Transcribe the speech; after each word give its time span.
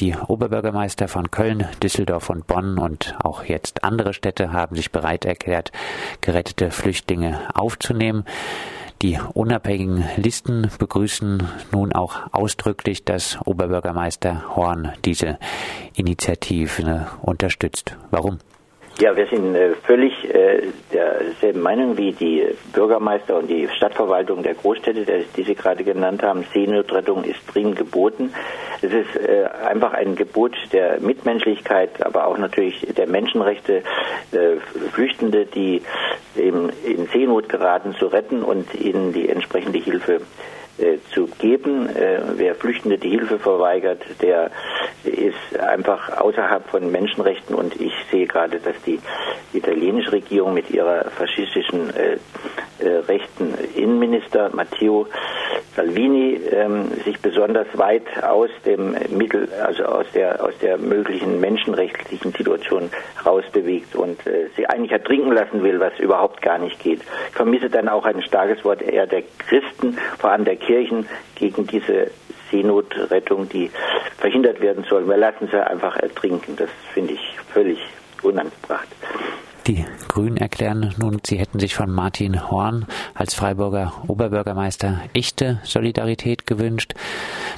Die 0.00 0.16
Oberbürgermeister 0.16 1.08
von 1.08 1.30
Köln, 1.30 1.66
Düsseldorf 1.82 2.30
und 2.30 2.46
Bonn 2.46 2.78
und 2.78 3.14
auch 3.22 3.44
jetzt 3.44 3.84
andere 3.84 4.12
Städte 4.14 4.52
haben 4.52 4.76
sich 4.76 4.90
bereit 4.90 5.24
erklärt, 5.24 5.72
gerettete 6.20 6.70
Flüchtlinge 6.70 7.40
aufzunehmen. 7.54 8.24
Die 9.02 9.18
unabhängigen 9.34 10.04
Listen 10.16 10.70
begrüßen 10.78 11.42
nun 11.72 11.92
auch 11.92 12.32
ausdrücklich, 12.32 13.04
dass 13.04 13.38
Oberbürgermeister 13.44 14.56
Horn 14.56 14.92
diese 15.04 15.38
Initiative 15.94 17.08
unterstützt. 17.20 17.96
Warum? 18.10 18.38
Ja, 19.00 19.16
wir 19.16 19.26
sind 19.26 19.56
äh, 19.56 19.74
völlig 19.82 20.12
äh, 20.32 20.68
derselben 20.92 21.62
Meinung 21.62 21.98
wie 21.98 22.12
die 22.12 22.46
Bürgermeister 22.72 23.36
und 23.36 23.48
die 23.48 23.68
Stadtverwaltung 23.76 24.44
der 24.44 24.54
Großstädte, 24.54 25.24
die 25.36 25.42
Sie 25.42 25.56
gerade 25.56 25.82
genannt 25.82 26.22
haben. 26.22 26.44
Seenotrettung 26.54 27.24
ist 27.24 27.40
dringend 27.52 27.76
geboten. 27.76 28.32
Es 28.82 28.92
ist 28.92 29.16
äh, 29.16 29.46
einfach 29.66 29.94
ein 29.94 30.14
Gebot 30.14 30.54
der 30.72 31.00
Mitmenschlichkeit, 31.00 32.06
aber 32.06 32.28
auch 32.28 32.38
natürlich 32.38 32.86
der 32.96 33.08
Menschenrechte, 33.08 33.82
äh, 34.30 34.60
Flüchtende, 34.92 35.46
die 35.46 35.82
in 36.36 36.70
Seenot 37.12 37.48
geraten, 37.48 37.96
zu 37.98 38.06
retten 38.06 38.44
und 38.44 38.74
ihnen 38.76 39.12
die 39.12 39.28
entsprechende 39.28 39.80
Hilfe 39.80 40.14
äh, 40.14 40.20
zu 41.12 41.26
geben. 41.38 41.88
Äh, 41.88 42.20
wer 42.36 42.54
Flüchtende 42.54 42.98
die 42.98 43.10
Hilfe 43.10 43.38
verweigert, 43.38 44.02
der 44.20 44.50
ist 45.04 45.58
einfach 45.58 46.16
außerhalb 46.18 46.68
von 46.68 46.90
Menschenrechten 46.90 47.54
und 47.54 47.80
ich 47.80 47.92
sehe 48.10 48.26
gerade, 48.26 48.58
dass 48.58 48.74
die 48.86 48.98
italienische 49.52 50.12
Regierung 50.12 50.54
mit 50.54 50.70
ihrer 50.70 51.10
faschistischen 51.10 51.94
äh, 51.94 52.18
äh, 52.78 52.88
rechten 52.98 53.54
Innenminister 53.76 54.50
Matteo 54.54 55.06
Salvini 55.76 56.40
ähm, 56.50 56.90
sich 57.04 57.20
besonders 57.20 57.66
weit 57.74 58.22
aus 58.22 58.50
dem 58.64 58.96
Mittel, 59.10 59.48
also 59.64 59.84
aus 59.84 60.06
der 60.14 60.42
aus 60.44 60.56
der 60.58 60.78
möglichen 60.78 61.40
menschenrechtlichen 61.40 62.32
Situation 62.32 62.90
rausbewegt 63.24 63.96
und 63.96 64.26
äh, 64.26 64.48
sie 64.56 64.66
eigentlich 64.66 64.92
ertrinken 64.92 65.32
lassen 65.32 65.62
will, 65.62 65.80
was 65.80 65.98
überhaupt 65.98 66.42
gar 66.42 66.58
nicht 66.58 66.78
geht. 66.80 67.00
Ich 67.28 67.34
vermisse 67.34 67.70
dann 67.70 67.88
auch 67.88 68.04
ein 68.04 68.22
starkes 68.22 68.64
Wort 68.64 68.82
eher 68.82 69.06
der 69.06 69.22
Christen, 69.38 69.98
vor 70.18 70.30
allem 70.30 70.44
der 70.44 70.56
Kirchen, 70.56 71.06
gegen 71.34 71.66
diese 71.66 72.10
Seenotrettung, 72.50 73.48
die 73.48 73.70
verhindert 74.18 74.60
werden 74.60 74.84
soll. 74.88 75.08
Wir 75.08 75.16
lassen 75.16 75.48
sie 75.50 75.66
einfach 75.66 75.96
ertrinken. 75.96 76.56
Das 76.56 76.70
finde 76.92 77.14
ich 77.14 77.38
völlig 77.52 77.78
unangebracht. 78.22 78.88
Die 79.66 79.82
Grünen 80.08 80.36
erklären 80.36 80.94
nun, 80.98 81.20
sie 81.24 81.38
hätten 81.38 81.58
sich 81.58 81.74
von 81.74 81.90
Martin 81.90 82.50
Horn 82.50 82.86
als 83.14 83.32
Freiburger 83.32 83.94
Oberbürgermeister 84.08 85.00
echte 85.14 85.58
Solidarität 85.62 86.46
gewünscht 86.46 86.92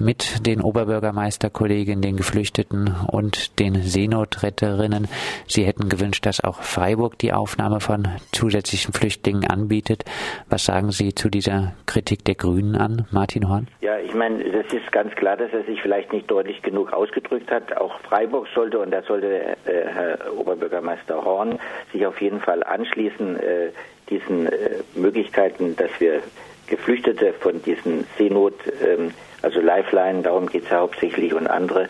mit 0.00 0.46
den 0.46 0.62
Oberbürgermeisterkolleginnen, 0.62 2.00
den 2.00 2.16
Geflüchteten 2.16 2.94
und 3.12 3.58
den 3.58 3.82
Seenotretterinnen. 3.82 5.08
Sie 5.46 5.66
hätten 5.66 5.90
gewünscht, 5.90 6.24
dass 6.24 6.42
auch 6.42 6.62
Freiburg 6.62 7.18
die 7.18 7.34
Aufnahme 7.34 7.80
von 7.80 8.08
zusätzlichen 8.32 8.94
Flüchtlingen 8.94 9.44
anbietet. 9.50 10.04
Was 10.48 10.64
sagen 10.64 10.92
Sie 10.92 11.14
zu 11.14 11.28
dieser 11.28 11.74
Kritik 11.84 12.24
der 12.24 12.34
Grünen 12.34 12.76
an, 12.76 13.06
Martin 13.10 13.46
Horn? 13.46 13.68
Ja, 13.82 13.98
ich 13.98 14.14
meine, 14.14 14.42
das 14.44 14.72
ist 14.72 14.90
ganz 14.90 15.14
klar, 15.16 15.36
dass 15.36 15.52
er 15.52 15.64
sich 15.64 15.82
vielleicht 15.82 16.14
nicht 16.14 16.30
deutlich 16.30 16.62
genug 16.62 16.94
ausgedrückt 16.94 17.50
hat. 17.50 17.76
Auch 17.76 18.00
Freiburg 18.00 18.46
sollte, 18.54 18.78
und 18.78 18.90
da 18.90 19.02
sollte 19.02 19.26
äh, 19.26 19.56
Herr 19.66 20.18
Oberbürgermeister 20.38 21.22
Horn 21.22 21.58
sich 21.92 22.06
auf 22.06 22.20
jeden 22.20 22.40
Fall 22.40 22.62
anschließen, 22.62 23.36
äh, 23.36 23.70
diesen 24.08 24.46
äh, 24.46 24.82
Möglichkeiten, 24.94 25.76
dass 25.76 25.90
wir 25.98 26.22
Geflüchtete 26.66 27.32
von 27.32 27.62
diesen 27.62 28.06
Seenot, 28.16 28.54
ähm, 28.84 29.12
also 29.42 29.60
Lifeline, 29.60 30.22
darum 30.22 30.46
geht 30.46 30.64
es 30.64 30.70
ja 30.70 30.78
hauptsächlich, 30.78 31.34
und 31.34 31.46
andere 31.46 31.88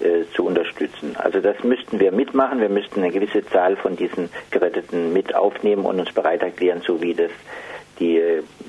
äh, 0.00 0.24
zu 0.34 0.46
unterstützen. 0.46 1.16
Also 1.16 1.40
das 1.40 1.62
müssten 1.64 2.00
wir 2.00 2.12
mitmachen. 2.12 2.60
Wir 2.60 2.68
müssten 2.68 3.02
eine 3.02 3.12
gewisse 3.12 3.44
Zahl 3.46 3.76
von 3.76 3.96
diesen 3.96 4.30
Geretteten 4.50 5.12
mit 5.12 5.34
aufnehmen 5.34 5.84
und 5.84 6.00
uns 6.00 6.12
bereit 6.12 6.42
erklären, 6.42 6.82
so 6.86 7.02
wie 7.02 7.14
das 7.14 7.30
die 7.98 8.20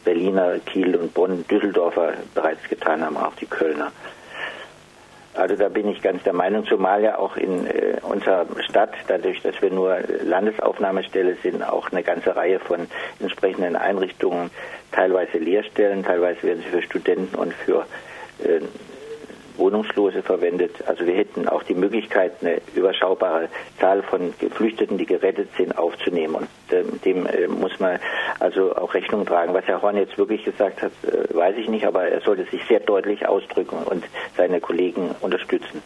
Berliner, 0.04 0.60
Kiel 0.60 0.96
und 0.96 1.14
Bonn, 1.14 1.46
Düsseldorfer 1.48 2.14
bereits 2.36 2.68
getan 2.70 3.04
haben, 3.04 3.16
auch 3.18 3.34
die 3.36 3.46
Kölner. 3.46 3.92
Also 5.36 5.56
da 5.56 5.68
bin 5.68 5.88
ich 5.88 6.02
ganz 6.02 6.22
der 6.24 6.34
Meinung, 6.34 6.66
zumal 6.66 7.02
ja 7.02 7.18
auch 7.18 7.38
in 7.38 7.66
äh, 7.66 7.98
unserer 8.04 8.46
Stadt, 8.70 8.94
dadurch, 9.08 9.42
dass 9.42 9.60
wir 9.62 9.72
nur 9.72 9.98
Landesaufnahmestelle 10.24 11.38
sind, 11.42 11.64
auch 11.64 11.92
eine 11.92 12.04
ganze 12.04 12.36
Reihe 12.36 12.60
von 12.60 12.88
entsprechenden 13.20 13.76
Einrichtungen, 13.76 14.52
teilweise 14.92 15.40
Lehrstellen, 15.40 16.04
teilweise 16.04 16.44
werden 16.44 16.64
sie 16.64 16.70
für 16.70 16.84
Studenten 16.84 17.36
und 17.36 17.54
für 17.54 17.86
äh, 18.44 18.62
Wohnungslose 19.58 20.24
verwendet. 20.24 20.72
Also 20.88 21.06
wir 21.06 21.16
hätten 21.16 21.48
auch 21.48 21.64
die 21.64 21.74
Möglichkeit, 21.74 22.34
eine 22.42 22.62
überschaubare 22.76 23.50
Zahl 23.80 24.04
von 24.04 24.34
Geflüchteten, 24.40 24.98
die 24.98 25.06
gerettet 25.06 25.50
sind, 25.58 25.78
aufzunehmen. 25.78 26.36
Und 26.36 26.48
ähm, 26.72 27.00
dem 27.04 27.26
äh, 27.26 27.48
muss 27.48 27.80
man 27.80 28.00
also 28.40 28.76
auch 28.76 28.94
Rechnung 28.94 29.26
tragen. 29.26 29.54
Was 29.54 29.66
Herr 29.66 29.82
Horn 29.82 29.98
jetzt 29.98 30.18
wirklich 30.18 30.44
gesagt 30.44 30.82
hat, 30.82 30.92
äh, 31.04 31.34
weiß 31.34 31.56
ich 31.58 31.70
nicht, 31.70 31.86
aber 31.86 32.08
er 32.08 32.22
sollte 32.22 32.46
sich 32.46 32.64
sehr 32.68 32.80
deutlich 32.80 33.28
ausdrücken 33.28 33.78
und 33.84 34.04
seine 34.38 34.60
Kollegen 34.60 35.16
unterstützen. 35.22 35.82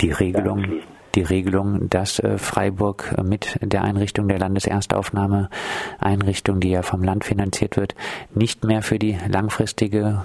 Die 0.00 0.12
Regelung 0.12 0.82
die 1.14 1.22
Regelung, 1.22 1.88
dass 1.90 2.18
äh, 2.20 2.38
Freiburg 2.38 3.14
mit 3.24 3.58
der 3.60 3.82
Einrichtung 3.82 4.28
der 4.28 4.38
Landeserstaufnahmeeinrichtung, 4.38 6.60
die 6.60 6.70
ja 6.70 6.82
vom 6.82 7.02
Land 7.02 7.24
finanziert 7.24 7.76
wird, 7.76 7.96
nicht 8.34 8.62
mehr 8.64 8.82
für 8.82 9.00
die 9.00 9.18
langfristige 9.28 10.22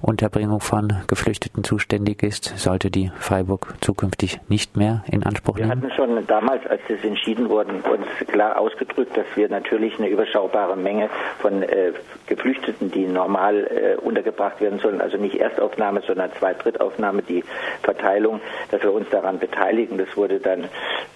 Unterbringung 0.00 0.60
von 0.60 0.92
Geflüchteten 1.06 1.64
zuständig 1.64 2.22
ist, 2.22 2.44
sollte 2.58 2.90
die 2.90 3.10
Freiburg 3.18 3.74
zukünftig 3.80 4.40
nicht 4.48 4.76
mehr 4.76 5.04
in 5.10 5.24
Anspruch 5.24 5.56
nehmen? 5.56 5.82
Wir 5.82 5.88
hatten 5.88 5.96
schon 5.96 6.26
damals, 6.26 6.66
als 6.66 6.80
das 6.88 7.02
entschieden 7.04 7.48
wurde, 7.48 7.72
uns 7.72 8.06
klar 8.28 8.58
ausgedrückt, 8.58 9.16
dass 9.16 9.26
wir 9.34 9.48
natürlich 9.48 9.98
eine 9.98 10.08
überschaubare 10.08 10.76
Menge 10.76 11.08
von 11.38 11.62
äh, 11.62 11.92
Geflüchteten, 12.26 12.90
die 12.90 13.06
normal 13.06 13.66
äh, 13.66 14.00
untergebracht 14.00 14.60
werden 14.60 14.78
sollen, 14.78 15.00
also 15.00 15.16
nicht 15.16 15.36
Erstaufnahme, 15.36 16.02
sondern 16.06 16.32
Zweit-Drittaufnahme, 16.38 17.22
die 17.22 17.44
Verteilung, 17.82 18.40
dass 18.70 18.82
wir 18.82 18.92
uns 18.92 19.08
daran 19.10 19.38
beteiligen. 19.38 19.98
Das 19.98 20.16
wurde 20.16 20.40
dann 20.40 20.64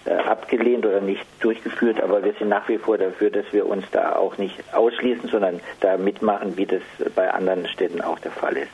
äh, 0.05 0.12
abgelehnt 0.12 0.87
oder 0.87 1.00
nicht 1.00 1.25
durchgeführt, 1.41 2.00
aber 2.03 2.25
wir 2.25 2.32
sind 2.34 2.49
nach 2.49 2.69
wie 2.69 2.78
vor 2.78 2.99
dafür, 2.99 3.31
dass 3.31 3.44
wir 3.53 3.66
uns 3.66 3.84
da 3.91 4.16
auch 4.16 4.38
nicht 4.38 4.56
ausschließen, 4.72 5.28
sondern 5.28 5.60
da 5.81 5.97
mitmachen, 5.97 6.56
wie 6.56 6.66
das 6.66 6.82
bei 7.15 7.31
anderen 7.31 7.66
Städten 7.69 8.00
auch 8.00 8.19
der 8.19 8.28
Fall 8.31 8.56
ist. 8.56 8.71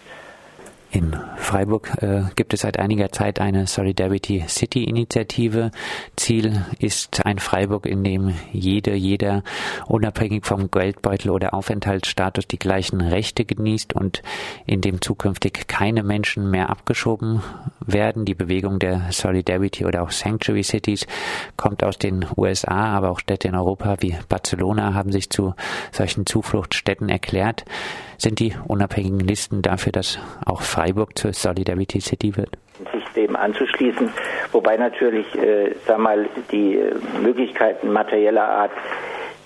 In 0.90 1.16
Freiburg 1.54 2.02
äh, 2.02 2.22
gibt 2.34 2.52
es 2.52 2.62
seit 2.62 2.80
einiger 2.80 3.12
Zeit 3.12 3.40
eine 3.40 3.68
Solidarity 3.68 4.44
City 4.48 4.82
Initiative. 4.82 5.70
Ziel 6.16 6.64
ist 6.80 7.24
ein 7.24 7.38
Freiburg, 7.38 7.86
in 7.86 8.02
dem 8.02 8.34
jede, 8.50 8.92
jeder 8.96 9.44
unabhängig 9.86 10.46
vom 10.46 10.72
Geldbeutel 10.72 11.30
oder 11.30 11.54
Aufenthaltsstatus 11.54 12.48
die 12.48 12.58
gleichen 12.58 13.00
Rechte 13.00 13.44
genießt 13.44 13.92
und 13.92 14.24
in 14.66 14.80
dem 14.80 15.00
zukünftig 15.00 15.68
keine 15.68 16.02
Menschen 16.02 16.50
mehr 16.50 16.70
abgeschoben 16.70 17.40
werden. 17.86 18.24
Die 18.24 18.34
Bewegung 18.34 18.80
der 18.80 19.12
Solidarity 19.12 19.84
oder 19.84 20.02
auch 20.02 20.10
Sanctuary 20.10 20.64
Cities 20.64 21.06
kommt 21.56 21.84
aus 21.84 21.98
den 21.98 22.26
USA, 22.36 22.96
aber 22.96 23.10
auch 23.10 23.20
Städte 23.20 23.46
in 23.46 23.54
Europa 23.54 23.98
wie 24.00 24.16
Barcelona 24.28 24.92
haben 24.92 25.12
sich 25.12 25.30
zu 25.30 25.54
solchen 25.92 26.26
Zufluchtsstätten 26.26 27.08
erklärt. 27.08 27.64
Sind 28.18 28.38
die 28.38 28.54
unabhängigen 28.66 29.20
Listen 29.20 29.62
dafür, 29.62 29.92
dass 29.92 30.18
auch 30.44 30.62
Freiburg 30.62 31.18
zur 31.18 31.32
Solidarity 31.44 32.00
City 32.00 32.36
wird? 32.36 32.50
Sich 32.92 33.04
dem 33.14 33.36
anzuschließen, 33.36 34.10
wobei 34.52 34.76
natürlich, 34.76 35.26
äh, 35.36 35.74
sag 35.86 35.98
mal, 35.98 36.26
die 36.50 36.76
äh, 36.76 36.94
Möglichkeiten 37.22 37.92
materieller 37.92 38.48
Art 38.48 38.72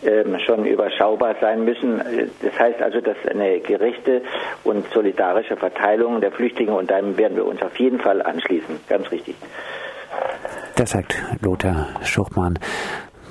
ähm, 0.05 0.39
schon 0.47 0.65
überschaubar 0.65 1.35
sein 1.41 1.65
müssen. 1.65 2.01
Das 2.41 2.57
heißt 2.59 2.81
also, 2.81 3.01
dass 3.01 3.17
eine 3.29 3.59
gerechte 3.59 4.23
und 4.63 4.87
solidarische 4.93 5.57
Verteilung 5.57 6.21
der 6.21 6.31
Flüchtlinge 6.31 6.73
und 6.73 6.89
dann 6.89 7.17
werden 7.19 7.37
wir 7.37 7.45
uns 7.45 7.61
auf 7.63 7.77
jeden 7.79 7.99
Fall 7.99 8.23
anschließen. 8.23 8.79
Ganz 8.89 9.11
richtig. 9.11 9.35
Das 10.77 10.91
sagt 10.91 11.21
Lothar 11.43 11.89
Schuchmann. 12.05 12.59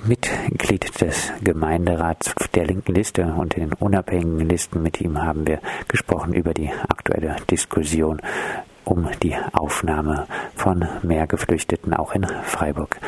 Mitglied 0.07 1.01
des 1.01 1.33
Gemeinderats 1.44 2.33
der 2.56 2.65
linken 2.65 2.95
Liste 2.95 3.25
und 3.25 3.57
den 3.57 3.74
unabhängigen 3.74 4.48
Listen. 4.48 4.81
Mit 4.81 5.01
ihm 5.01 5.21
haben 5.21 5.45
wir 5.45 5.59
gesprochen 5.89 6.33
über 6.33 6.54
die 6.54 6.69
aktuelle 6.88 7.36
Diskussion 7.51 8.21
um 8.86 9.09
die 9.21 9.36
Aufnahme 9.51 10.27
von 10.56 10.88
mehr 11.04 11.27
Geflüchteten 11.27 11.94
auch 11.94 12.13
in 12.13 12.25
Freiburg. 12.44 13.01